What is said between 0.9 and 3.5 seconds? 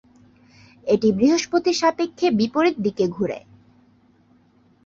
এটি বৃহস্পতির সাপেক্ষে বিপরীত দিকে ঘুরে।